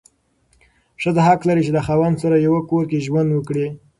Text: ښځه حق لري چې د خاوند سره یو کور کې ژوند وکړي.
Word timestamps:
ښځه 1.01 1.21
حق 1.27 1.41
لري 1.49 1.61
چې 1.67 1.71
د 1.73 1.79
خاوند 1.85 2.15
سره 2.23 2.35
یو 2.47 2.55
کور 2.69 2.83
کې 2.91 3.03
ژوند 3.05 3.29
وکړي. 3.31 3.67